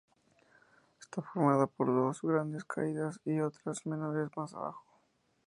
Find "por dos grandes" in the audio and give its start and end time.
1.67-2.63